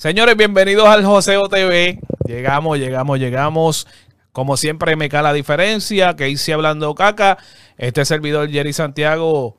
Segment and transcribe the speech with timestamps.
[0.00, 1.98] Señores, bienvenidos al Joseo TV.
[2.24, 3.88] Llegamos, llegamos, llegamos.
[4.30, 7.36] Como siempre me cae la diferencia, que hice hablando caca.
[7.76, 9.56] Este servidor Jerry Santiago,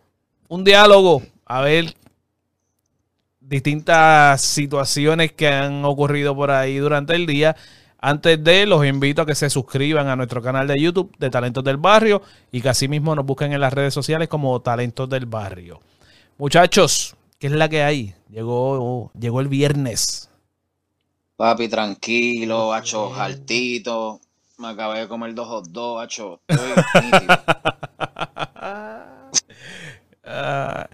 [0.48, 1.94] un diálogo, a ver
[3.42, 7.58] distintas situaciones que han ocurrido por ahí durante el día.
[8.00, 11.66] Antes de, los invito a que se suscriban a nuestro canal de YouTube de Talentos
[11.66, 15.82] del Barrio y que asimismo nos busquen en las redes sociales como Talentos del Barrio.
[16.38, 18.16] Muchachos, ¿qué es la que hay?
[18.30, 20.29] Llegó, llegó el viernes.
[21.40, 24.20] Papi, tranquilo, hacho, altito.
[24.58, 26.42] Me acabé de comer dos hot dogs, hacho.
[26.46, 26.74] Estoy.
[30.32, 30.88] Ah,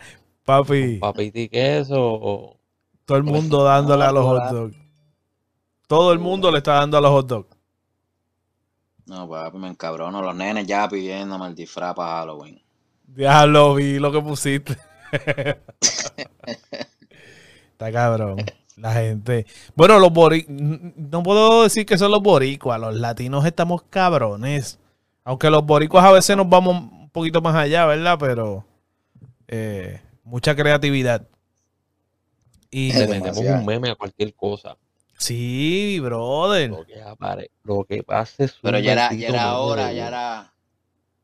[0.45, 2.57] papi, Papi y queso
[3.03, 4.77] todo el mundo dándole a los hot dogs.
[5.87, 7.57] Todo el mundo le está dando a los hot dogs.
[9.07, 10.21] No, papi, me encabrono.
[10.21, 12.61] Los nenes ya pidiéndome el disfraz para Halloween.
[13.03, 14.77] Diablo, vi lo que pusiste.
[17.71, 18.37] Está cabrón.
[18.77, 19.45] La gente.
[19.75, 20.57] Bueno, los boricuas.
[20.57, 22.79] No puedo decir que son los boricuas.
[22.79, 24.79] Los latinos estamos cabrones.
[25.23, 28.17] Aunque los boricuas a veces nos vamos un poquito más allá, ¿verdad?
[28.19, 28.65] Pero.
[29.47, 31.27] eh, mucha creatividad.
[32.69, 32.91] Y.
[32.93, 34.75] Le metemos un meme a cualquier cosa.
[35.17, 36.69] Sí, brother.
[36.71, 40.51] Lo que, apare- lo que pase Pero ya era, ya era hora, ya era.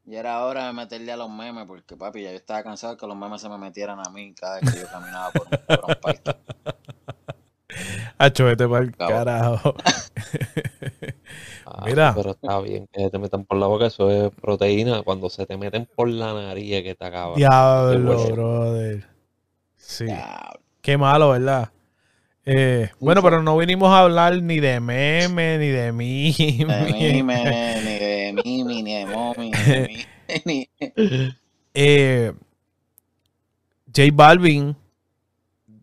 [0.06, 3.00] Ya era hora de meterle a los memes, porque papi, ya yo estaba cansado de
[3.00, 5.66] que los memes se me metieran a mí cada vez que yo caminaba por un,
[5.68, 6.22] por un parque.
[8.18, 9.76] Acho, vete para el carajo.
[11.66, 12.14] Ah, Mira.
[12.14, 15.04] Pero está bien que te metan por la boca, eso es proteína.
[15.04, 17.38] Cuando se te meten por la nariz que te acaba.
[17.38, 19.08] Diablo, brother.
[19.78, 20.06] Sí.
[20.82, 21.72] Qué malo, ¿verdad?
[22.46, 26.34] Eh, bueno, pero no vinimos a hablar ni de meme, ni de mí.
[26.34, 30.06] de mí, me- ni de mí, ni de mommy, ni de
[30.46, 31.36] mí, ni-
[31.74, 32.34] Eh,
[33.96, 34.76] J Balvin,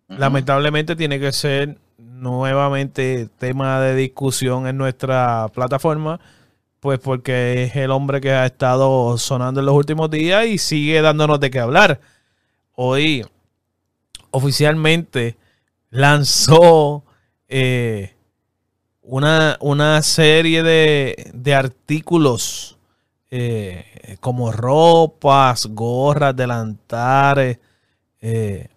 [0.09, 6.19] Lamentablemente, tiene que ser nuevamente tema de discusión en nuestra plataforma,
[6.81, 11.01] pues porque es el hombre que ha estado sonando en los últimos días y sigue
[11.02, 12.01] dándonos de qué hablar.
[12.74, 13.24] Hoy,
[14.30, 15.36] oficialmente,
[15.91, 17.05] lanzó
[17.48, 18.14] eh,
[19.02, 22.79] una, una serie de, de artículos
[23.30, 27.58] eh, como ropas, gorras, delantares,
[28.20, 28.69] eh,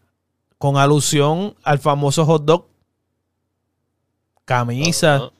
[0.62, 2.68] con alusión al famoso hot dog,
[4.46, 5.22] camisas.
[5.22, 5.32] Ajá.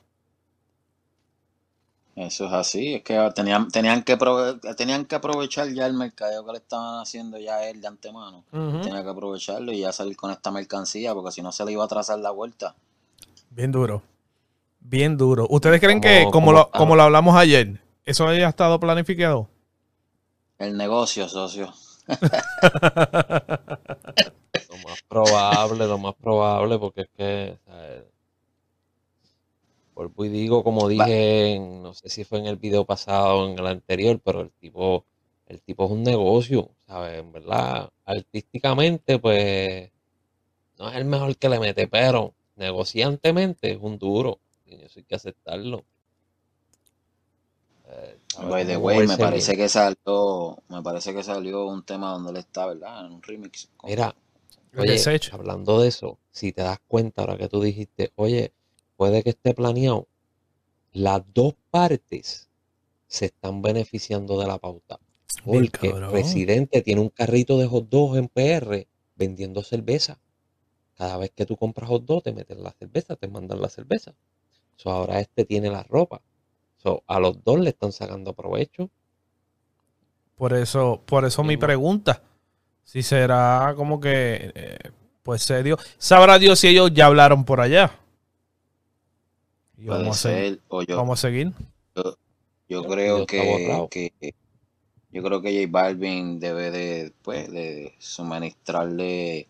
[2.14, 6.44] Eso es así, es que tenían, tenían, que prove- tenían que aprovechar ya el mercadeo
[6.44, 8.44] que le estaban haciendo ya él de antemano.
[8.52, 8.80] Ujú.
[8.82, 11.84] Tenía que aprovecharlo y ya salir con esta mercancía, porque si no se le iba
[11.84, 12.74] a trazar la vuelta.
[13.48, 14.02] Bien duro.
[14.80, 15.46] Bien duro.
[15.48, 19.48] ¿Ustedes creen que, Como- lo, como lo hablamos ayer, eso haya estado planificado?
[20.58, 21.72] El negocio, socio.
[24.68, 27.58] Lo más probable, lo más probable, porque es que.
[27.66, 28.04] ¿sabes?
[29.94, 33.48] Vuelvo y digo, como dije, en- no sé si fue en el video pasado o
[33.48, 35.04] en el anterior, pero el tipo,
[35.46, 37.18] el tipo es un negocio, ¿sabes?
[37.20, 39.90] En verdad, artísticamente, pues,
[40.78, 44.40] no es el mejor que le mete, pero negociantemente es un duro.
[44.66, 45.86] Y eso hay que aceptarlo.
[47.92, 48.18] Eh.
[48.48, 49.64] By the way, me parece bien.
[49.64, 53.06] que salió, me parece que salió un tema donde él está, ¿verdad?
[53.06, 53.68] En un remix.
[53.76, 54.14] con- Mira,
[54.72, 58.52] El Oye, hablando de eso, si te das cuenta ahora que tú dijiste, oye,
[58.96, 60.08] puede que esté planeado,
[60.92, 62.48] las dos partes
[63.06, 64.98] se están beneficiando de la pauta.
[65.44, 66.12] Porque cabrón.
[66.12, 68.86] Residente tiene un carrito de hot dogs en PR
[69.16, 70.18] vendiendo cerveza.
[70.96, 74.14] Cada vez que tú compras hot dog, te meten la cerveza, te mandan la cerveza.
[74.76, 76.22] So, ahora este tiene la ropa.
[76.82, 78.90] So, a los dos le están sacando provecho.
[80.36, 82.22] Por eso, por eso mi pregunta.
[82.84, 84.78] Si será como que, eh,
[85.22, 85.78] pues se dio.
[85.98, 87.92] Sabrá Dios si ellos ya hablaron por allá.
[89.78, 91.52] Y Puede vamos, a seguir, ser, o yo, vamos a seguir.
[92.68, 94.34] yo El creo que, que
[95.12, 99.46] yo creo que J Balvin debe de, pues, de suministrarle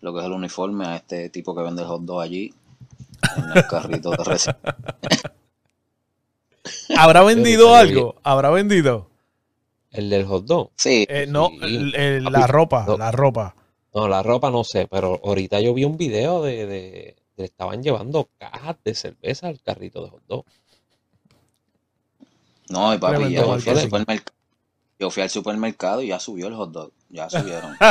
[0.00, 2.54] lo que es el uniforme a este tipo que vende el hot dog allí
[3.36, 4.18] en el carrito de
[6.96, 8.16] ¿Habrá vendido algo?
[8.22, 9.08] ¿Habrá vendido?
[9.90, 10.70] El del hot dog.
[10.76, 11.58] Sí, Eh, no, Sí.
[11.62, 12.96] el- el- la ropa, no.
[12.98, 13.54] la ropa.
[13.94, 17.82] No, la ropa no sé, pero ahorita yo vi un video de, de, de estaban
[17.82, 20.44] llevando cajas de cerveza al carrito de hot dog.
[22.70, 24.32] no, y papi, yo fui, al supermercado,
[24.98, 27.76] yo fui al supermercado y ya subió el hot dog, ya subieron.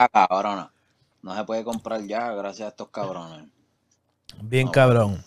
[0.00, 0.70] Ah, cabrona.
[1.22, 3.48] No se puede comprar ya gracias a estos cabrones.
[4.40, 4.72] Bien No.
[4.72, 5.24] cabrón.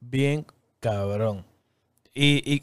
[0.00, 0.44] Bien
[0.84, 1.44] cabrón.
[2.14, 2.62] Y, y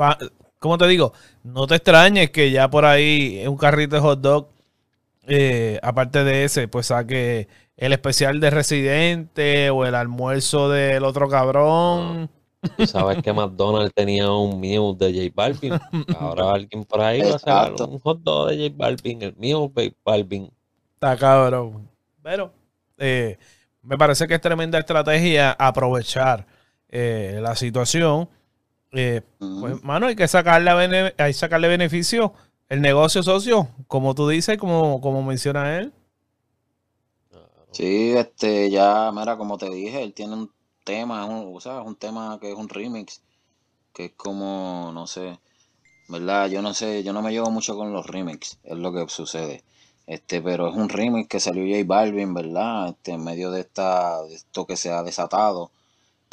[0.00, 0.18] va-
[0.58, 1.12] ¿cómo te digo?
[1.42, 4.48] No te extrañes que ya por ahí un carrito de hot dog
[5.26, 11.28] eh, aparte de ese, pues saque el especial de Residente o el almuerzo del otro
[11.28, 12.28] cabrón.
[12.76, 15.78] Tú sabes que McDonald's tenía un mute de J Balvin.
[16.18, 19.70] Ahora alguien por ahí va a sacar un hot dog de J Balvin, el mío
[19.74, 20.50] J Balvin.
[20.94, 21.88] Está cabrón.
[22.22, 22.52] Pero
[22.98, 23.38] eh,
[23.82, 26.46] me parece que es tremenda estrategia aprovechar
[26.94, 28.28] eh, la situación.
[28.92, 30.70] Eh, pues, mano, hay que sacarle,
[31.18, 32.32] hay que sacarle beneficio.
[32.68, 35.92] El negocio socio, como tú dices, como, como menciona él.
[37.72, 40.50] Sí, este, ya, mira, como te dije, él tiene un
[40.84, 43.20] tema, un, o sea, un tema que es un remix,
[43.92, 45.40] que es como, no sé,
[46.08, 46.48] ¿verdad?
[46.48, 49.64] Yo no sé, yo no me llevo mucho con los remix, es lo que sucede.
[50.06, 52.90] Este, pero es un remix que salió J Balvin, ¿verdad?
[52.90, 55.72] Este, en medio de esta, de esto que se ha desatado,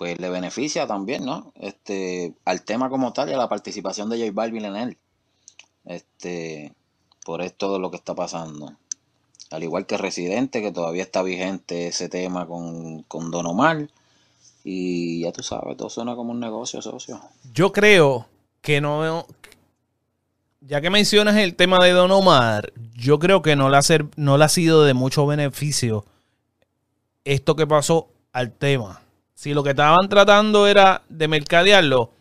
[0.01, 1.53] pues le beneficia también, ¿no?
[1.59, 4.97] Este, al tema como tal y a la participación de J Balvin en él.
[5.85, 6.73] Este,
[7.23, 8.73] por esto de lo que está pasando.
[9.51, 13.89] Al igual que Residente, que todavía está vigente ese tema con, con Don Omar.
[14.63, 17.21] Y ya tú sabes, todo suena como un negocio, socio.
[17.53, 18.25] Yo creo
[18.63, 19.27] que no.
[20.61, 24.07] Ya que mencionas el tema de Don Omar, yo creo que no le ha, ser-
[24.15, 26.05] no le ha sido de mucho beneficio
[27.23, 29.00] esto que pasó al tema.
[29.41, 32.11] Si lo que estaban tratando era de mercadearlo,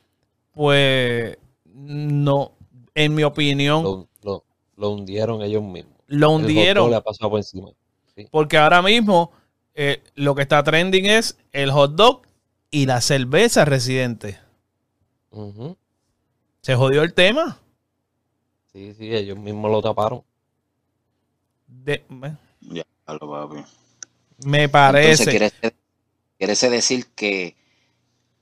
[0.52, 1.36] pues
[1.66, 2.52] no,
[2.94, 4.44] en mi opinión, Lo, lo-
[4.76, 5.98] lo hundieron ellos mismos.
[6.06, 6.88] lo El hundieron.
[6.88, 7.68] le ha pasado por encima.
[8.16, 8.26] Sí.
[8.30, 9.32] Porque ahora mismo
[9.74, 12.22] eh, lo que está trending es el hot dog
[12.70, 14.38] y la cerveza residente.
[16.62, 17.58] Se jodió el tema.
[18.72, 20.22] sí, sí, ellos mismos lo taparon.
[21.66, 23.62] De- me- Ya, lo papi.
[24.46, 25.30] me parece.
[25.36, 25.74] Entonces,
[26.40, 27.54] ¿quiere, decir que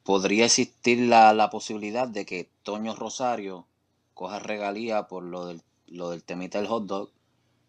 [0.05, 3.67] podría existir la, la posibilidad de que Toño Rosario
[4.15, 7.11] coja regalía por lo del, lo del temita del hot dog?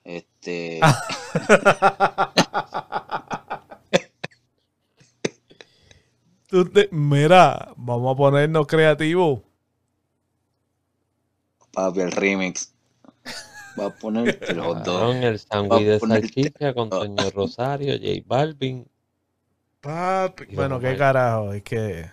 [0.04, 0.80] Este,
[6.48, 9.40] Tú te- mira, vamos a ponernos creativos.
[11.74, 12.72] papi, el remix.
[13.80, 15.16] Va a poner el hot dog.
[15.16, 18.88] El sándwich de salchicha con Toño Rosario, J Balvin.
[19.82, 20.56] Papi.
[20.56, 22.10] Bueno, qué carajo, es que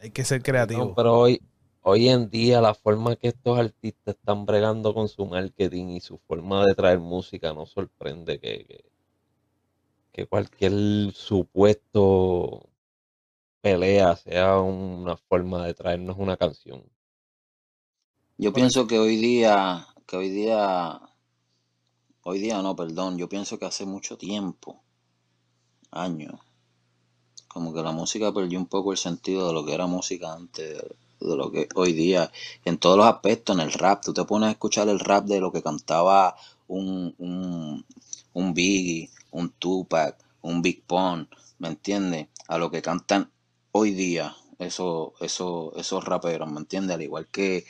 [0.00, 0.84] hay que ser creativo.
[0.86, 1.40] No, pero hoy,
[1.82, 6.18] hoy en día la forma que estos artistas están bregando con su marketing y su
[6.18, 8.84] forma de traer música no sorprende que, que,
[10.12, 12.68] que cualquier supuesto
[13.60, 16.82] pelea sea una forma de traernos una canción.
[18.36, 21.00] Yo pienso que hoy día, que hoy día,
[22.22, 24.82] hoy día no, perdón, yo pienso que hace mucho tiempo,
[25.92, 26.40] años,
[27.48, 30.78] como que la música perdió un poco el sentido de lo que era música antes,
[31.20, 32.32] de, lo que hoy día,
[32.64, 35.40] en todos los aspectos, en el rap, tú te pones a escuchar el rap de
[35.40, 36.34] lo que cantaba
[36.66, 37.84] un, un,
[38.32, 41.28] un Biggie, un Tupac, un Big Pun,
[41.58, 42.26] ¿me entiendes?
[42.48, 43.30] A lo que cantan
[43.70, 46.96] hoy día esos, esos, esos raperos, ¿me entiendes?
[46.96, 47.64] Al igual que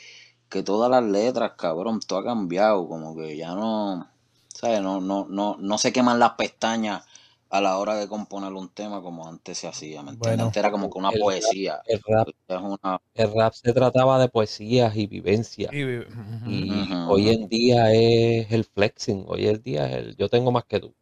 [0.53, 4.07] que todas las letras, cabrón, todo ha cambiado, como que ya no,
[4.49, 4.81] ¿sabes?
[4.83, 7.03] No, no, no, no se queman las pestañas
[7.53, 10.19] a la hora de componer un tema como antes se hacía, ¿me entiendes?
[10.37, 10.43] Bueno.
[10.45, 13.73] Antes era como que una El rap- poesía, El rap, es una, el rap se
[13.73, 15.71] trataba de poesías y vivencias.
[15.71, 20.65] Y- hoy en día es el flexing, hoy en día es el yo tengo más
[20.65, 20.93] que tú.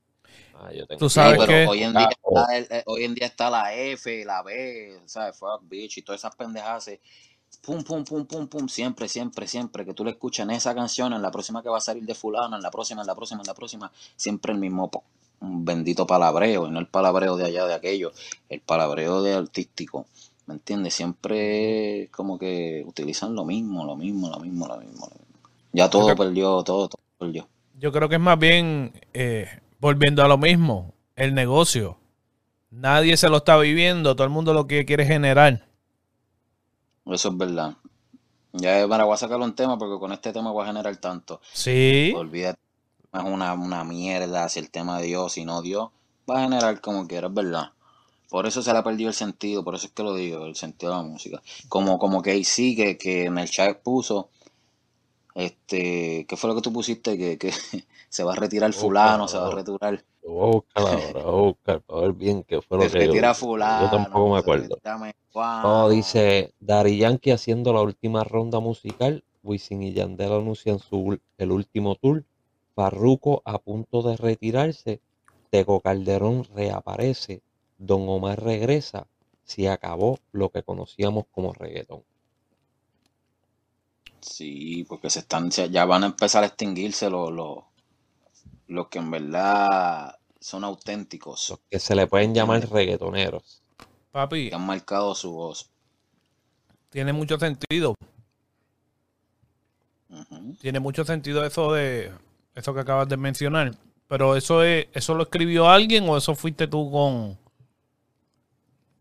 [0.55, 2.39] Ah, yo tengo Tú Sí, sabes pero que- hoy en día Oh.
[2.39, 5.37] está el- eh, hoy en día está la F, la B, ¿sabes?
[5.37, 6.87] Fuck bitch y todas esas pendejadas.
[6.89, 6.99] eh,
[7.61, 11.13] Pum, pum, pum, pum, pum, siempre, siempre, siempre que tú le escuchas en esa canción,
[11.13, 13.41] en la próxima que va a salir de fulano, en la próxima, en la próxima,
[13.41, 15.03] en la próxima, siempre el mismo po-
[15.41, 18.11] un bendito palabreo, y no el palabreo de allá de aquello,
[18.49, 20.05] el palabreo de artístico,
[20.47, 20.93] ¿me entiendes?
[20.93, 25.07] Siempre como que utilizan lo mismo, lo mismo, lo mismo, lo mismo.
[25.07, 25.35] lo mismo.
[25.73, 27.47] Ya todo creo- perdió, todo, todo perdió.
[27.79, 29.47] Yo creo que es más bien eh,
[29.79, 31.97] volviendo a lo mismo, el negocio.
[32.69, 35.65] Nadie se lo está viviendo, todo el mundo lo que quiere generar.
[37.05, 37.73] Eso es verdad.
[38.53, 41.41] Ya, mira, voy a sacar un tema porque con este tema voy a generar tanto.
[41.53, 42.59] Sí, Olvídate,
[43.13, 45.91] es una, una mierda si el tema dio, si no dio,
[46.29, 47.71] va a generar como quiera, es verdad.
[48.29, 50.55] Por eso se le ha perdido el sentido, por eso es que lo digo, el
[50.55, 51.41] sentido de la música.
[51.69, 54.29] Como, como que sí, que, que en el chat puso,
[55.35, 57.17] este, ¿qué fue lo que tú pusiste?
[57.17, 57.51] Que, que
[58.09, 61.47] se va a retirar fulano, se va a retirar, voy a buscar ahora, voy a
[61.47, 63.39] buscar para ver bien qué fue lo se que yo retira dije.
[63.39, 63.85] fulano.
[63.85, 64.77] Yo tampoco me acuerdo.
[65.63, 69.23] No, dice Dari Yankee haciendo la última ronda musical.
[69.43, 72.25] Wisin y Yandel anuncian su, el último tour.
[72.75, 75.01] Farruko a punto de retirarse.
[75.49, 77.41] Tego Calderón reaparece.
[77.77, 79.07] Don Omar regresa.
[79.43, 82.03] Se acabó lo que conocíamos como reggaetón.
[84.21, 87.57] Sí, porque se están, ya van a empezar a extinguirse los, los,
[88.67, 93.61] los que en verdad son auténticos, Los que se le pueden llamar reggaetoneros.
[94.11, 95.69] Papi, que han marcado su voz.
[96.89, 97.95] tiene mucho sentido.
[100.59, 102.11] Tiene mucho sentido eso de
[102.61, 103.71] eso que acabas de mencionar.
[104.07, 107.37] Pero eso es, eso lo escribió alguien o eso fuiste tú con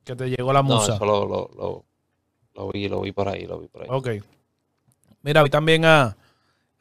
[0.04, 0.94] que te llegó la No, musa.
[0.96, 1.84] eso lo, lo, lo,
[2.54, 3.88] lo vi, lo vi por ahí, lo vi por ahí.
[3.90, 4.08] Ok.
[5.22, 6.16] Mira, vi también a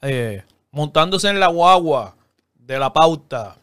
[0.01, 2.15] eh, montándose en la guagua
[2.55, 3.57] de la pauta.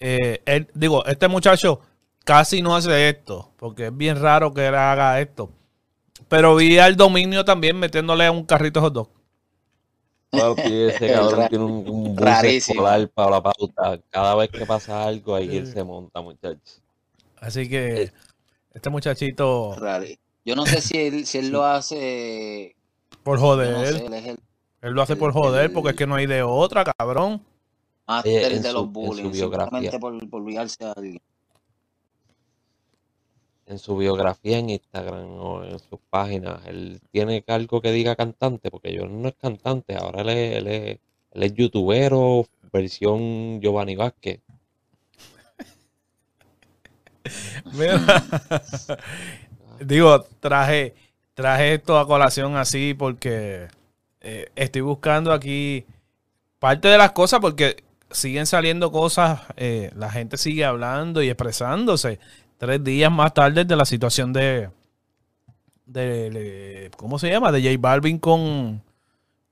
[0.00, 1.80] Eh, él- digo, este muchacho
[2.24, 5.50] casi no hace esto, porque es bien raro que él haga esto.
[6.28, 9.08] Pero vi al dominio también metiéndole a un carrito hot dog.
[10.36, 14.00] Papi, ese cabrón tiene un, un bus escolar para la pauta.
[14.10, 16.80] Cada vez que pasa algo, ahí él se monta, muchachos.
[17.40, 18.10] Así que
[18.72, 19.76] este muchachito.
[20.44, 22.76] Yo no sé si él, si él lo hace.
[23.22, 24.38] por yo no joder, sé, él es el
[24.82, 27.42] él lo hace por el- joder, el- porque es que no hay de otra, cabrón.
[28.06, 29.32] máster en de su- los bullying.
[29.32, 31.20] Simplemente por, por olvidarse a alguien.
[33.66, 38.70] En su biografía en Instagram o en sus páginas, él tiene algo que diga cantante,
[38.70, 40.98] porque yo no es cantante, ahora él es, él es,
[41.32, 44.40] él es youtubero, versión Giovanni Vázquez.
[49.80, 50.94] Digo, traje,
[51.34, 53.68] traje esto a colación así porque
[54.20, 55.84] eh, estoy buscando aquí
[56.58, 62.20] parte de las cosas porque siguen saliendo cosas, eh, la gente sigue hablando y expresándose
[62.64, 64.70] tres días más tarde de la situación de,
[65.86, 67.52] de, de- ¿cómo se llama?
[67.52, 68.82] De J Balvin con,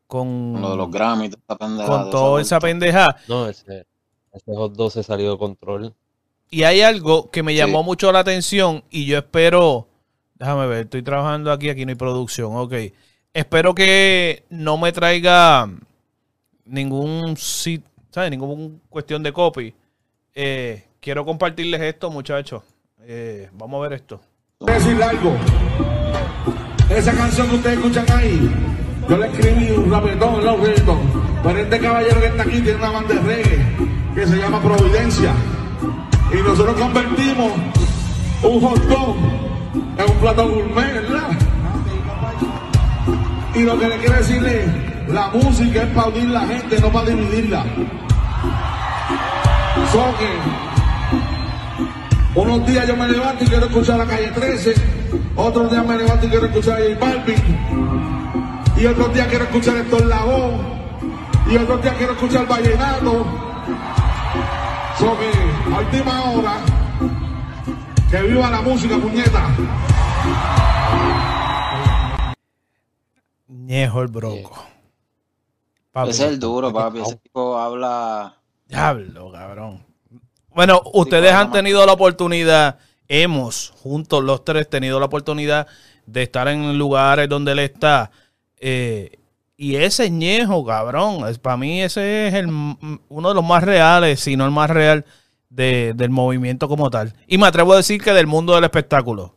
[0.06, 3.16] con, Con lo de los Grammy, toda esa pendejada, con toda esa pendeja.
[3.28, 3.86] No, ese,
[4.32, 5.94] ese hot dog se salió de control.
[6.50, 7.58] Y hay algo que me Sí.
[7.58, 9.88] llamó mucho la atención y yo espero,
[10.34, 12.74] déjame ver, estoy trabajando aquí, aquí no hay producción, ok.
[13.34, 15.70] Espero que no me traiga
[16.64, 18.30] ningún ¿sabes?
[18.30, 19.74] Ninguna cuestión de copy.
[20.34, 22.62] Eh, quiero compartirles esto, muchachos.
[23.04, 24.20] Eh, vamos a ver esto.
[24.60, 25.34] Decirle algo.
[26.88, 28.50] Esa canción que ustedes escuchan ahí,
[29.08, 30.98] yo le escribí un rapetón, un reggaetón.
[31.42, 33.66] Pero este caballero que está aquí tiene una banda de reggae
[34.14, 35.32] que se llama Providencia.
[36.32, 37.52] Y nosotros convertimos
[38.42, 39.16] un hot dog
[39.98, 41.30] en un plato gourmet, ¿verdad?
[43.54, 44.66] Y lo que le quiero decirle,
[45.08, 47.64] la música es para unir la gente, no para dividirla.
[49.90, 50.71] So que
[52.34, 54.74] unos días yo me levanto y quiero escuchar la calle 13,
[55.36, 57.58] otros días me levanto y quiero escuchar a J Balvin,
[58.76, 60.72] y otros días quiero escuchar Héctor Lavoe,
[61.50, 63.26] y otros días quiero escuchar Vallenato.
[64.98, 66.56] So que a última hora,
[68.10, 69.48] que viva la música, puñeta.
[73.48, 74.64] Ñejo el broco.
[75.92, 77.00] Papi, Ese es el duro, papi.
[77.00, 78.34] Ese tipo habla.
[78.66, 79.91] Diablo, cabrón.
[80.54, 82.78] Bueno, ustedes han tenido la oportunidad,
[83.08, 85.66] hemos juntos los tres tenido la oportunidad
[86.06, 88.10] de estar en lugares donde él está.
[88.60, 89.18] eh,
[89.56, 92.48] y ese ñejo, cabrón, es, para mí ese es el,
[93.08, 95.04] uno de los más reales, si no el más real
[95.50, 97.14] de- del movimiento como tal.
[97.28, 99.36] Y me atrevo a decir que del mundo del espectáculo.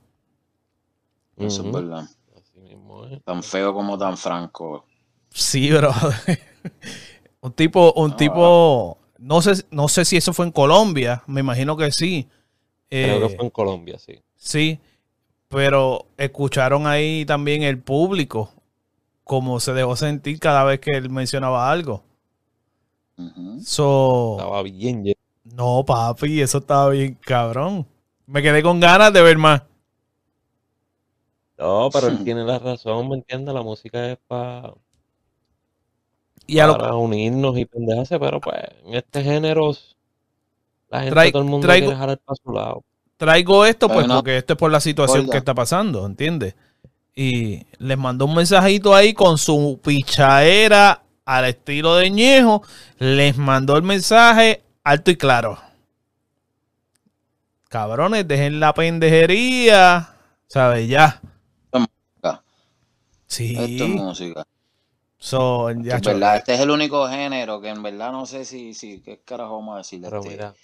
[1.37, 2.05] Eso es verdad.
[2.35, 3.23] Así mismo es.
[3.23, 4.85] Tan feo como tan franco.
[5.29, 5.93] Sí, bro.
[7.41, 11.41] un tipo, un No, tipo, no sé, no sé si eso fue en Colombia, me
[11.41, 12.27] imagino que sí.
[12.99, 14.21] Creo Eh, que fue en Colombia, sí.
[14.37, 14.79] Sí,
[15.49, 18.51] pero escucharon ahí también el público,
[19.25, 22.03] como se dejó sentir cada vez que él mencionaba algo.
[23.57, 23.85] So,
[24.37, 25.15] Estaba bien lleno.
[25.43, 27.87] no, papi, eso estaba bien cabrón.
[28.27, 29.63] Me quedé con ganas de ver más.
[31.57, 33.53] No, pero él tiene la razón, ¿me entiendes?
[33.53, 34.73] La música es para
[36.47, 39.71] Y a lo- para unirnos y pendejarse, pero pues en este género
[40.89, 42.83] la gente, Trai- todo el mundo traigo- quiere jalar para su lado.
[43.17, 46.55] traigo esto pues porque esto es por la situación que está pasando, ¿entiendes?
[47.15, 52.61] Y les mandó un mensajito ahí con su pichaera al estilo de Ñejo.
[52.99, 55.57] Les mandó el mensaje alto y claro.
[57.69, 60.09] Cabrones, dejen la pendejería.
[60.47, 60.87] ¿Sabes?
[60.87, 61.19] Ya.
[61.73, 62.43] música.
[63.27, 63.55] Sí.
[63.57, 64.45] Esto es música.
[65.19, 68.73] So, ya, Es verdad, este es el único género que en verdad no sé si,
[68.73, 70.03] si qué carajo vamos a decir.
[70.03, 70.55] Pero este, mira,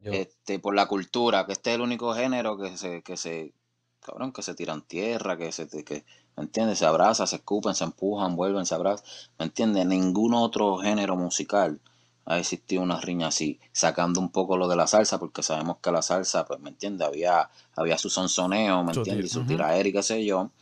[0.00, 3.52] yo, este, por la cultura, que este es el único género que se, que se,
[4.00, 6.04] cabrón, que se tiran tierra, que se, que,
[6.36, 6.78] ¿me entiendes?
[6.80, 9.06] Se abrazan, se escupen, se empujan, vuelven, se abrazan,
[9.38, 9.86] ¿me entiendes?
[9.86, 11.80] Ningún otro género musical
[12.26, 15.90] ha existido una riña así, sacando un poco lo de la salsa, porque sabemos que
[15.92, 17.06] la salsa, pues, ¿me entiendes?
[17.08, 19.26] Había, había su sonsoneo, ¿me entiendes?
[19.32, 19.46] Y su ujú.
[19.46, 20.52] tiraera y qué sé yo.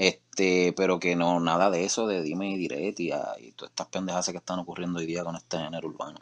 [0.00, 3.10] Este, pero que no, nada de eso de dime y direte y,
[3.46, 6.18] y todas estas pendejas que están ocurriendo hoy día con este género urbano.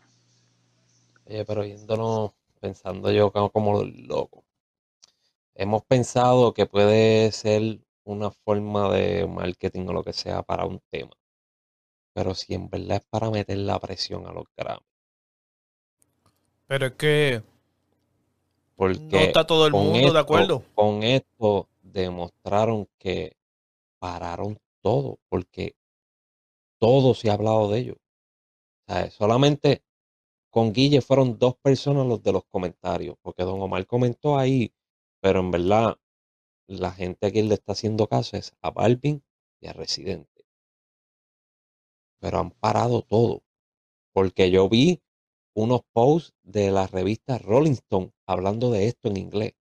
[1.27, 4.45] Oye, pero yéndonos, pensando yo como, como loco.
[5.55, 10.81] Hemos pensado que puede ser una forma de marketing o lo que sea para un
[10.91, 11.11] tema.
[12.13, 14.85] Pero si en verdad es para meter la presión a los Grammy.
[16.67, 17.43] Pero es que
[18.77, 20.63] Porque no está todo el mundo esto- de acuerdo.
[20.75, 23.38] Con esto demostraron que
[23.99, 25.77] pararon todo, porque
[26.81, 27.97] todo se ha hablado de ellos.
[29.11, 29.83] Solamente
[30.51, 34.73] con Guille fueron dos personas los de los comentarios, porque Don Omar comentó ahí,
[35.21, 35.99] pero en verdad
[36.67, 39.23] la gente a quien le está haciendo caso es a Balvin
[39.61, 40.47] y a Residente.
[42.21, 43.43] Pero han parado todo,
[44.13, 45.03] porque yo vi
[45.55, 49.55] unos posts de la revista Rolling Stone hablando de esto en inglés.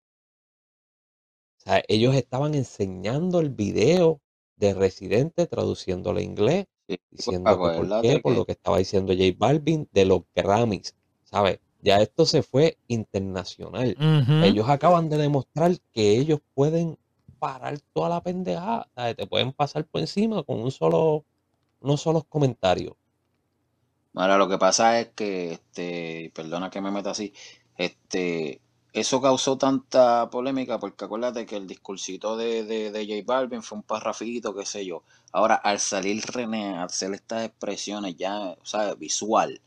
[1.57, 4.21] O sea, ellos estaban enseñando el video
[4.57, 8.77] de Residente traduciéndolo a inglés Sí, diciendo que por acuérdate qué, por lo que estaba
[8.77, 10.95] diciendo J Balvin de los Grammys,
[11.25, 11.59] ¿sabes?
[11.81, 13.95] Ya esto se fue internacional.
[14.43, 16.97] Ellos acaban de demostrar que ellos pueden
[17.39, 19.15] parar toda la pendejada, ¿sabes?
[19.15, 21.25] Te pueden pasar por encima con un solo,
[21.81, 22.93] unos solos comentarios.
[24.13, 27.33] Ahora, lo que pasa es que, este, perdona que me meta así,
[27.77, 28.61] este,
[28.99, 33.77] eso causó tanta polémica porque acuérdate que el discursito de, de, de J Balvin fue
[33.77, 35.03] un parrafito, qué sé yo.
[35.31, 39.61] Ahora, al salir René a hacer estas expresiones ya, sea, visual,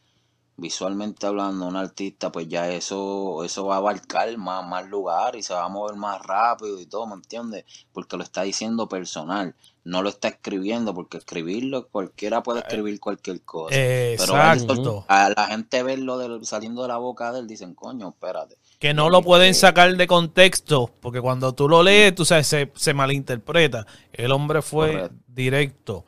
[0.57, 5.43] visualmente hablando, un artista, pues ya eso, eso va a abarcar más, más lugar y
[5.43, 7.65] se va a mover más rápido y todo, ¿me entiendes?
[7.93, 13.41] Porque lo está diciendo personal, no lo está escribiendo, porque escribirlo, cualquiera puede escribir cualquier
[13.43, 13.71] cosa.
[13.71, 15.05] Pero Exacto.
[15.09, 18.57] a la gente verlo del- saliendo de la boca de él, dicen, coño, espérate.
[18.81, 22.73] Que no lo pueden sacar de contexto, porque cuando tú lo lees, tú sabes, se,
[22.75, 23.87] se malinterpreta.
[24.13, 25.17] El hombre fue Correcto.
[25.29, 26.05] directo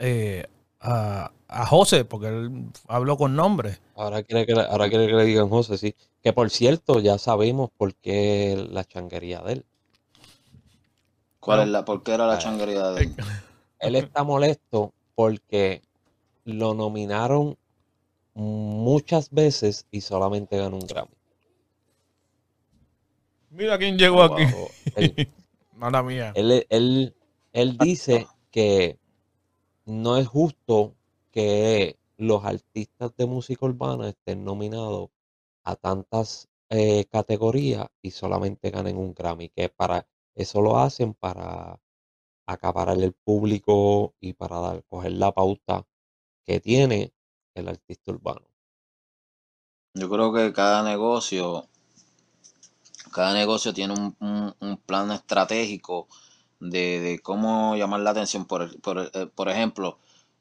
[0.00, 0.46] eh,
[0.80, 3.78] a, a José, porque él habló con nombre.
[3.94, 5.94] Ahora quiere que, le- ahora quiere que le digan José, sí.
[6.20, 9.64] Que por cierto, ya sabemos por qué la changuería de él.
[11.40, 11.62] ¿Cuál No.
[11.64, 13.14] es la, por qué era la Ah, changuería de él?
[13.80, 15.82] Él está molesto porque
[16.44, 17.56] lo nominaron
[18.34, 21.12] muchas veces y solamente ganó un Grammy.
[23.58, 24.44] Mira quién llegó aquí.
[24.94, 25.14] Él,
[25.76, 26.32] Mala mía.
[26.34, 27.14] él, él-
[27.52, 28.98] él dice que
[29.86, 30.94] no es justo
[31.32, 35.10] que los artistas de música urbana estén nominados
[35.64, 41.80] a tantas eh, categorías y solamente ganen un Grammy, que para eso lo hacen para
[42.46, 45.86] acaparar el público y para dar, coger la pauta
[46.44, 47.12] que tiene
[47.54, 48.46] el artista urbano.
[49.94, 51.68] Yo creo que cada negocio,
[53.08, 56.08] cada negocio tiene un, un- un plan estratégico
[56.60, 58.46] de, de cómo llamar la atención.
[58.46, 59.98] Por, el- por, eh, por ejemplo,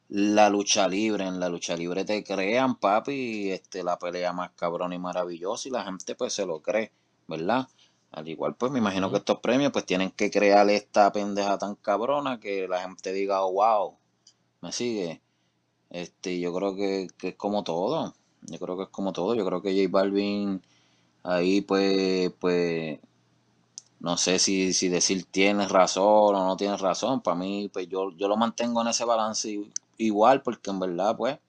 [0.10, 1.26] la lucha libre.
[1.28, 5.72] En la lucha libre te crean, papi, este, la pelea más cabrona y maravillosa y
[5.72, 6.92] la gente pues se lo cree,
[7.28, 7.68] ¿verdad?
[8.12, 11.76] Al igual, pues me imagino que estos premios pues tienen que crear esta pendeja tan
[11.76, 13.98] cabrona que la gente diga, oh, wow,
[14.62, 15.22] me sigue.
[15.90, 18.14] Este, yo creo que, que es como todo.
[18.42, 19.36] Yo creo que es como todo.
[19.36, 20.62] Yo creo que J Balvin
[21.28, 23.00] ahí pues, pues,
[24.00, 27.22] no sé si, si decir tienes razón o no tienes razón.
[27.22, 29.60] Para mí, pues yo, yo lo mantengo en ese balance
[29.98, 31.40] igual porque en verdad, pues,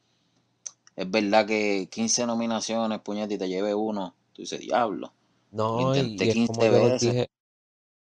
[0.96, 4.14] es verdad que 15 nominaciones, puñete, y te lleve uno.
[4.34, 5.12] Tú dices, diablo.
[5.50, 6.98] No, Intenté y es 15 como yo les veces.
[6.98, 7.28] dije,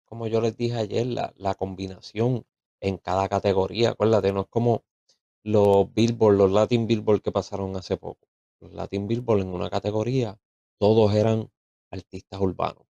[0.06, 2.46] como yo les dije ayer, la, la combinación
[2.80, 3.90] en cada categoría.
[3.92, 4.84] Acuérdate, no es como
[5.44, 8.28] los Billboard, los Latin Billboard que pasaron hace poco.
[8.60, 10.38] Los Latin Billboard en una categoría,
[10.78, 11.51] todos eran
[11.92, 12.86] artistas urbanos.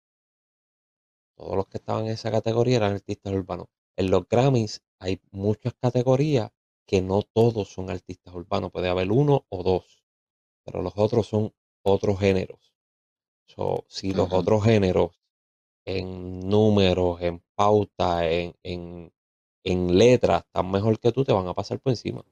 [1.35, 3.69] Todos los que estaban en esa categoría eran artistas urbanos.
[3.97, 6.51] En los Grammys hay muchas categorías
[6.87, 8.71] que no todos son artistas urbanos.
[8.71, 10.05] Puede haber uno o dos,
[10.65, 11.55] pero los otros son
[11.85, 12.75] otros géneros.
[13.49, 15.21] So, si los otros géneros
[15.87, 19.13] en números, en pauta, en, en,
[19.65, 22.25] en letras están mejor que tú, te van a pasar por encima.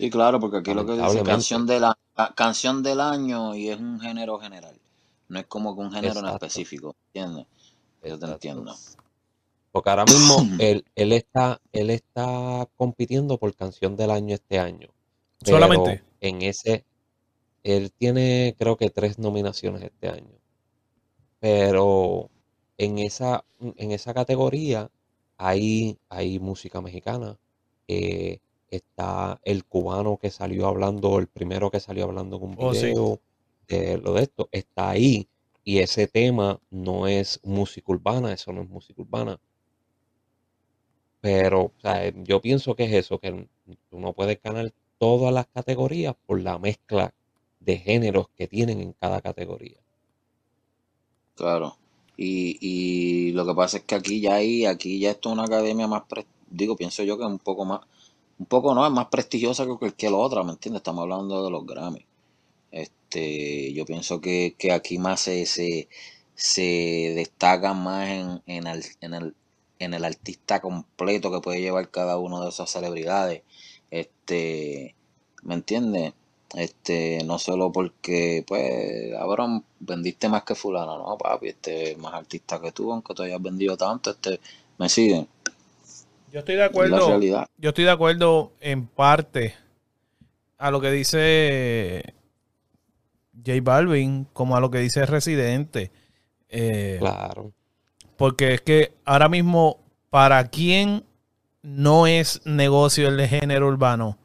[0.00, 3.68] Sí, claro, porque aquí lo que dice canción de la ca- canción del año y
[3.68, 4.80] es un género general.
[5.30, 7.46] No es como que un género en específico, ¿entiendes?
[8.04, 8.32] Yo te Exacto.
[8.48, 8.74] entiendo.
[9.72, 14.90] Porque ahora mismo él, él está, él está compitiendo por canción del año este año.
[15.44, 16.04] Pero Solamente.
[16.20, 16.84] en ese,
[17.64, 20.38] él tiene creo que tres nominaciones este año.
[21.40, 22.30] Pero
[22.78, 24.90] en esa, en esa categoría
[25.38, 27.38] hay, hay música mexicana.
[27.88, 28.38] eh,
[28.70, 32.92] está el cubano que salió hablando, el primero que salió hablando en un Oh, sí.
[33.78, 35.28] De lo de esto, está ahí.
[35.64, 39.40] Y ese tema no es música urbana, eso no es música urbana.
[41.22, 43.48] Pero, sea, yo pienso que es eso, que
[43.88, 47.14] tú no puedes ganar todas las categorías por la mezcla
[47.58, 49.78] de géneros que tienen en cada categoría.
[51.34, 51.76] Claro.
[52.16, 55.44] Y, y lo que pasa es que aquí ya hay, aquí ya esto es una
[55.44, 57.80] academia más, pre- digo, pienso yo que es un poco más,
[58.38, 60.80] un poco no, es más prestigiosa que cualquier otra, ¿me entiendes?
[60.80, 62.04] Estamos hablando de los Grammy.
[62.72, 65.88] Este, yo pienso que, que aquí más se, se,
[66.34, 69.34] se destaca más en, en, el, en, el,
[69.78, 73.42] en el artista completo que puede llevar cada una de esas celebridades.
[73.90, 74.94] Este,
[75.42, 76.14] ¿me entiendes?
[76.54, 82.14] Este, no solo porque, pues, cabrón, vendiste más que fulano, no, papi, este es más
[82.14, 84.40] artista que tú, aunque tú hayas vendido tanto, este,
[84.78, 85.28] me siguen.
[86.32, 87.20] Yo estoy de acuerdo.
[87.58, 89.54] Yo estoy de acuerdo en parte
[90.58, 92.14] a lo que dice
[93.44, 95.90] J Balvin, como a lo que dice Residente.
[96.48, 97.52] Eh, Claro.
[98.16, 99.78] Porque es que ahora mismo,
[100.10, 101.04] ¿para quién
[101.62, 104.18] no es negocio el de género urbano?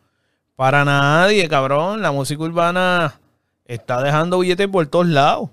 [0.56, 2.02] Para nadie, cabrón.
[2.02, 3.20] La música urbana
[3.66, 5.50] está dejando billetes por todos lados.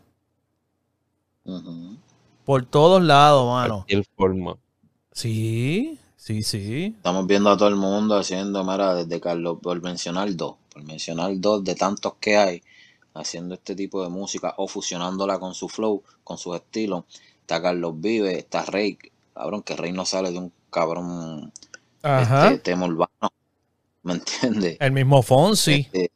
[2.45, 3.75] Por todos lados, mano.
[3.77, 4.57] Cualquier forma.
[5.13, 6.95] Sí, sí, sí.
[6.97, 11.33] Estamos viendo a todo el mundo haciendo, mira, desde Carlos, por mencionar dos, por mencionar
[11.37, 12.63] dos de tantos que hay,
[13.15, 17.05] haciendo este tipo de música o fusionándola con su flow, con sus estilos.
[17.41, 18.99] Está Carlos Vive, está Rey,
[19.35, 21.53] cabrón, que Rey no sale de un cabrón
[22.03, 22.49] Ajá.
[22.49, 23.33] este, tema urbano,
[24.03, 24.77] ¿me entiendes?
[24.81, 25.89] El mismo Fonsi.
[25.93, 26.11] Este,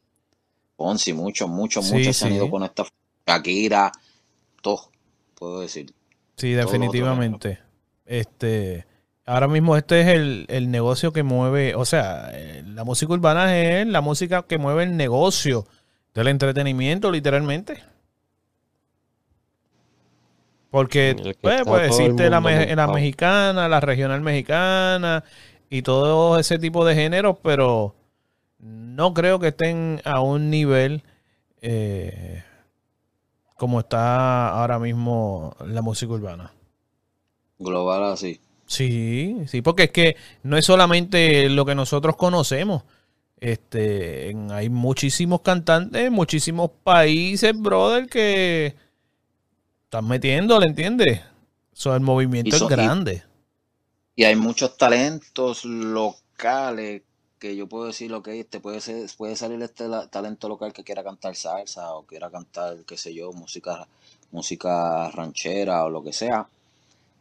[0.75, 2.85] Fonsi, muchos, muchos, Sí, muchos se han ido con esta
[3.25, 3.91] Shakira,
[4.61, 4.91] todo,
[5.35, 5.93] puedo decir.
[6.37, 7.59] Sí, definitivamente.
[8.05, 8.85] Este,
[9.25, 13.57] ahora mismo este es el, el negocio que mueve, o sea, eh, la música urbana
[13.57, 15.67] es la música que mueve el negocio
[16.17, 17.77] del entretenimiento, literalmente.
[20.71, 25.23] Porque pues, pues, existe la, me- mexicana, la regional mexicana
[25.69, 27.95] y todo ese tipo de géneros, pero
[28.59, 31.03] no creo que estén a un nivel
[31.61, 32.43] eh,
[33.55, 36.51] como está ahora mismo la música urbana.
[37.59, 38.39] Global así.
[38.65, 42.83] Sí, sí, porque es que no es solamente lo que nosotros conocemos.
[43.39, 48.75] Este, en- hay muchísimos cantantes, muchísimos países, brother, que
[49.85, 51.21] están metiéndole, ¿entiendes?
[51.73, 53.23] So, el movimiento es y- grande.
[54.15, 57.03] Y hay muchos talentos locales
[57.39, 60.83] que yo puedo decir que este puede ser, puede salir este la- talento local que
[60.83, 63.87] quiera cantar salsa o quiera cantar, qué sé yo, música,
[64.31, 66.47] música ranchera o lo que sea.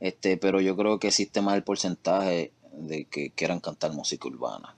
[0.00, 4.75] Este, pero yo creo que existe más el porcentaje de que quieran cantar música urbana.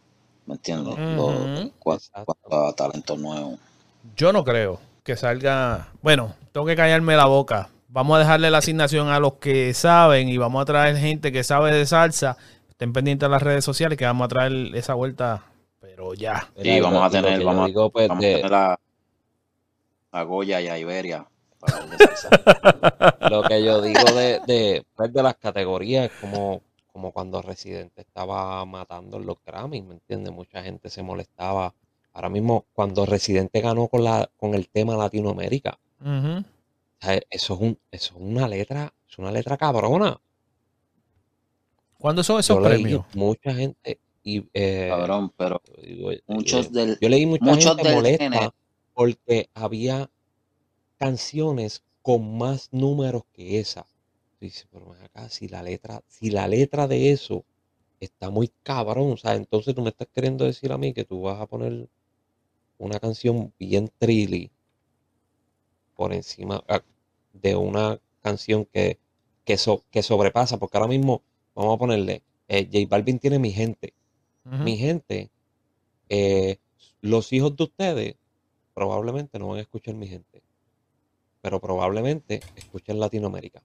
[0.48, 0.94] ¿Me entiendes?
[1.78, 3.58] Cuanto a talentos nuevos.
[4.16, 5.88] Yo no creo que salga.
[6.00, 7.68] Bueno, tengo que callarme la boca.
[7.88, 11.44] Vamos a dejarle la asignación a los que saben y vamos a traer gente que
[11.44, 12.38] sabe de salsa.
[12.70, 15.42] Estén pendientes de las redes sociales que vamos a traer esa vuelta,
[15.80, 16.48] pero ya.
[16.56, 18.80] Mira, Sí, y vamos a y tener, vamos, digo, pues, vamos a tener a,
[20.12, 21.26] a Goya y a Iberia
[21.60, 22.30] para hablar de salsa.
[23.30, 26.62] lo que yo digo de, de, pues, de las categorías es como,
[26.98, 30.32] como cuando Residente estaba matando en los Grammys, ¿me entiendes?
[30.32, 31.72] Mucha gente se molestaba.
[32.12, 36.38] Ahora mismo, cuando Residente ganó con, la, con el tema Latinoamérica, Ujú.
[36.40, 36.44] o
[37.00, 40.20] sea, eso es, un, eso es una letra, es una letra cabrona.
[42.00, 43.04] ¿Cuándo son esos Yo leí premios?
[43.14, 47.94] mucha gente y eh, Cabrón, pero eh, muchos del, yo leí mucha muchos gente del
[47.94, 48.54] molesta género.
[48.92, 50.10] porque había
[50.96, 53.86] canciones con más números que esa.
[54.72, 57.44] Pero acá, si la letra, si la letra de eso
[58.00, 61.22] está muy cabrón, o sea, entonces tú me estás queriendo decir a mí que tú
[61.22, 61.88] vas a poner
[62.78, 64.50] una canción bien trilly
[65.94, 66.82] por encima ah,
[67.32, 68.98] de una canción que,
[69.44, 71.22] que, so- que sobrepasa, porque ahora mismo,
[71.54, 73.92] vamos a ponerle, eh, J Balvin tiene mi gente,
[74.58, 75.30] mi gente,
[76.08, 76.58] eh,
[77.02, 78.16] los hijos de ustedes
[78.74, 80.42] probablemente no van a escuchar mi gente,
[81.42, 83.62] pero probablemente escuchen Latinoamérica.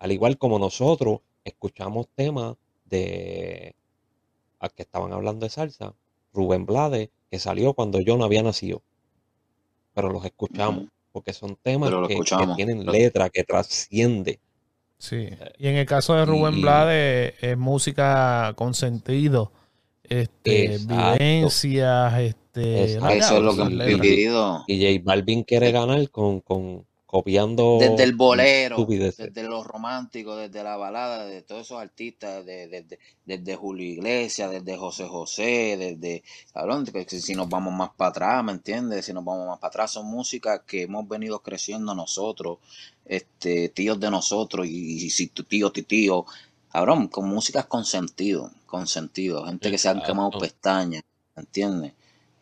[0.00, 3.74] Al igual como nosotros escuchamos temas de
[4.58, 5.94] a que estaban hablando de salsa,
[6.32, 8.82] Rubén Blades, que salió cuando yo no había nacido.
[9.94, 14.40] Pero los escuchamos, porque son temas que, que tienen letra, que trasciende.
[14.98, 15.28] Sí.
[15.58, 19.50] Y en el caso de Rubén y- Blades, es música con sentido.
[20.02, 21.12] Este, Exacto.
[21.18, 22.94] vivencias, este.
[22.94, 23.14] Exacto.
[23.14, 24.64] Eso es lo que.
[24.66, 29.34] Y J Balvin quiere ganar con, con copiando Desde el bolero, estupideces.
[29.34, 34.50] desde los románticos, desde la balada, de todos esos artistas, de- desde, desde Julio Iglesias,
[34.50, 36.22] desde José José, desde,
[36.54, 39.04] cabrón, si nos vamos más para atrás, ¿me entiendes?
[39.06, 42.58] Si nos vamos más para atrás, son músicas que hemos venido creciendo nosotros,
[43.04, 46.24] este, tíos de nosotros, y, y si tu tío, tu tío,
[46.72, 51.02] cabrón, con músicas con sentido, con sentido, gente que se han quemado pestañas,
[51.34, 51.92] ¿me entiendes?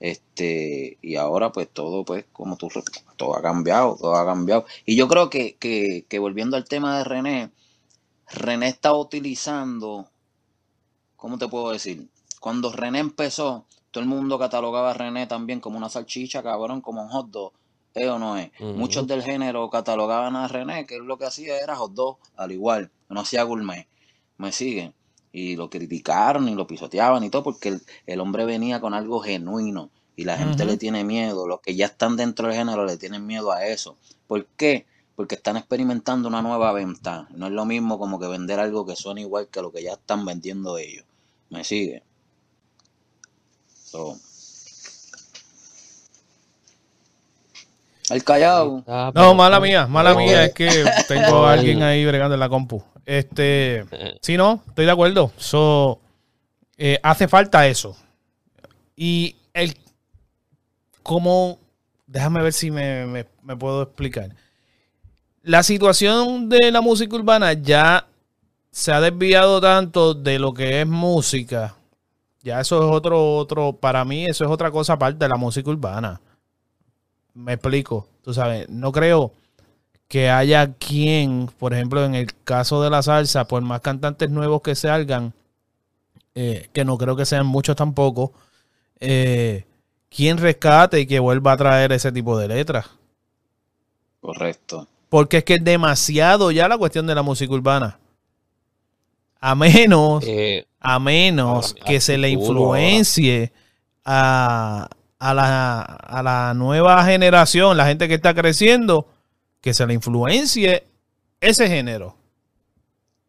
[0.01, 2.69] Este, y ahora pues todo, pues, como tú,
[3.17, 4.65] todo ha cambiado, todo ha cambiado.
[4.87, 7.51] Y yo creo que, que, que volviendo al tema de René,
[8.31, 10.09] René está utilizando,
[11.17, 12.09] ¿cómo te puedo decir?
[12.41, 17.03] Cuando René empezó, todo el mundo catalogaba a René también como una salchicha, cabrón, como
[17.03, 17.53] un hot dog.
[17.95, 18.53] ¿Es o no es?
[18.75, 22.93] Muchos del género catalogaban a René, que lo que hacía era hot dog, al igual,
[23.09, 23.89] no hacía gourmet.
[24.37, 24.95] ¿Me siguen?
[25.33, 29.91] Y lo criticaron y lo pisoteaban y todo, porque el, hombre venía con algo genuino
[30.17, 31.47] y la gente le tiene miedo.
[31.47, 33.97] Los que ya están dentro del género le tienen miedo a eso.
[34.27, 34.87] ¿Por qué?
[35.17, 37.29] Porque están experimentando una nueva venta.
[37.31, 39.93] No es lo mismo como que vender algo que suena igual que lo que ya
[39.93, 41.05] están vendiendo ellos.
[41.51, 42.03] ¿Me sigue?
[48.11, 48.83] El callado.
[49.15, 50.69] No, mala mía, mala mía, es que
[51.07, 52.83] tengo a alguien ahí bregando en la compu.
[53.09, 53.87] Este,
[54.21, 55.33] sí, no, estoy de acuerdo.
[55.39, 55.99] So,
[56.77, 57.97] eh, hace falta eso.
[58.95, 59.75] Y el,
[61.03, 61.59] como,
[62.07, 64.37] déjame ver si me, me puedo explicar.
[65.43, 68.07] La situación de la música urbana ya
[68.71, 71.77] se ha desviado tanto de lo que es música.
[72.43, 75.71] Ya eso es otro, otro, para mí eso es otra cosa aparte de la música
[75.71, 76.21] urbana.
[77.33, 79.33] Me explico, tú sabes, no creo
[80.09, 84.63] que haya quien, por ejemplo, en el caso de la salsa, por más cantantes nuevos
[84.63, 85.35] que salgan,
[86.35, 88.33] eh, que no creo que sean muchos tampoco,
[89.01, 89.67] eh,
[90.09, 92.87] quien rescate y que vuelva a traer ese tipo de letras.
[94.21, 94.89] Correcto.
[95.11, 97.99] Porque es que es demasiado ya la cuestión de la música urbana.
[99.41, 103.53] A menos, eh, a menos que se le influencie
[104.05, 109.07] a, a la, a la nueva generación, la gente que está creciendo,
[109.69, 110.89] que se le influencie
[111.43, 112.17] ese género.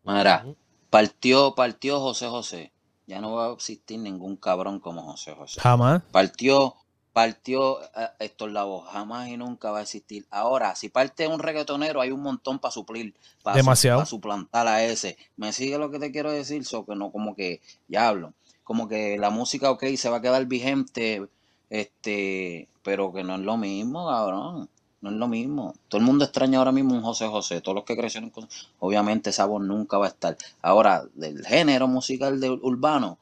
[0.06, 0.46] Mira,
[0.90, 2.72] partió, partió José José.
[3.08, 5.60] Ya no va a existir ningún cabrón como José José.
[5.60, 6.02] Jamás.
[6.14, 6.76] Partió,
[7.12, 7.82] partió
[8.22, 10.26] eh, la voz Jamás y nunca va a existir.
[10.30, 13.14] Ahora, si parte un reggaetonero, hay un montón para suplir.
[13.44, 13.98] Para Demasiado.
[13.98, 15.18] para suplantar a ese.
[15.36, 16.64] ¿Me sigue lo que te quiero decir?
[16.64, 18.34] So, que no, como que, ya hablo.
[18.64, 21.22] Como que la música, ok, se va a quedar vigente
[21.70, 24.70] este, pero que no es lo mismo, cabrón.
[25.02, 25.76] No es lo mismo.
[25.88, 27.62] Todo el mundo extraña ahora mismo un José José.
[27.62, 28.48] Todos los que crecieron con.
[28.80, 30.38] Obviamente esa voz nunca va a estar.
[30.62, 33.18] Ahora, del género musical de urbano,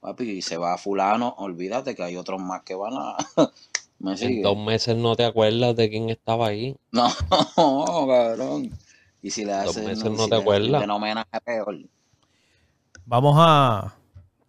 [0.00, 3.16] papi, se va a fulano, olvídate que hay otros más que van a.
[3.98, 6.76] ¿Me En dos meses no te acuerdas de quién estaba ahí.
[6.92, 7.10] No,
[7.56, 8.70] cabrón.
[9.22, 9.74] Y si le haces.
[9.74, 10.84] Dos meses no, te acuerdas.
[11.44, 11.78] peor.
[13.06, 13.95] Vamos a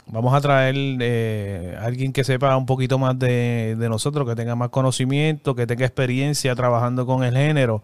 [0.09, 4.69] Vamos a traer eh, alguien que sepa un poquito más de, nosotros, que tenga más
[4.69, 7.83] conocimiento, que tenga experiencia trabajando con el género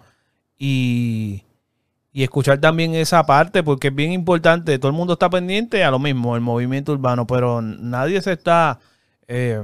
[0.58, 1.44] y,
[2.14, 4.80] escuchar también esa parte, porque es bien importante.
[4.80, 8.80] Todo el mundo está pendiente a lo mismo, el movimiento urbano, pero nadie se está
[9.28, 9.62] eh,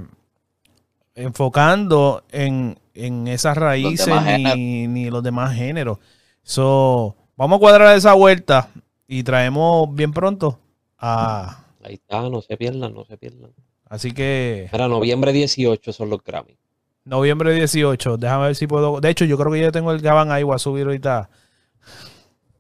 [1.16, 4.14] enfocando en, esas raíces
[4.56, 6.00] ni, ni, los demás géneros.
[6.44, 8.68] So, vamos a cuadrar esa vuelta
[9.08, 10.60] y traemos bien pronto
[10.98, 13.52] a Ahí está, no se pierdan, no se pierdan.
[13.86, 14.68] Así que.
[14.72, 16.58] Para noviembre 18 son los Grammy.
[17.06, 19.00] Noviembre 18, déjame ver si puedo.
[19.02, 21.30] De hecho, yo creo que ya tengo el Gaban ahí, voy a subir ahorita.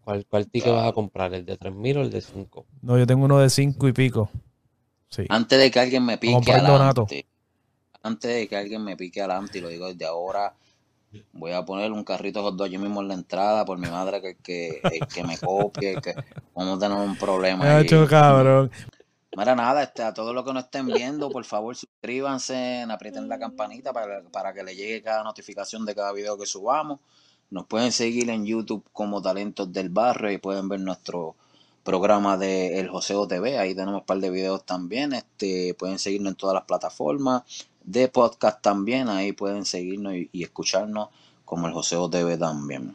[0.03, 1.33] ¿Cuál, cuál ticket vas a comprar?
[1.33, 2.65] ¿El de 3000 o el de 5?
[2.81, 4.31] No, yo tengo uno de 5 y pico.
[5.07, 5.25] Sí.
[5.29, 7.27] Antes de que alguien me pique adelante.
[8.01, 10.55] Antes de que alguien me pique adelante, y lo digo desde ahora,
[11.33, 14.21] voy a poner un carrito hot dog yo mismo en la entrada por mi madre
[14.21, 14.81] que, que,
[15.13, 16.15] que me copie, que
[16.55, 17.63] vamos a tener un problema.
[17.63, 18.71] Me ha hecho cabrón.
[19.37, 23.37] Mira, nada, este, a todos los que nos estén viendo, por favor suscríbanse, aprieten la
[23.37, 26.99] campanita para, para que le llegue cada notificación de cada video que subamos.
[27.51, 31.35] Nos pueden seguir en YouTube como Talentos del Barrio y pueden ver nuestro
[31.83, 33.57] programa de El Joseo TV.
[33.57, 35.13] Ahí tenemos un par de videos también.
[35.13, 37.43] Este, pueden seguirnos en todas las plataformas
[37.83, 39.09] de podcast también.
[39.09, 41.09] Ahí pueden seguirnos y, escucharnos
[41.45, 42.93] como El Joseo TV también.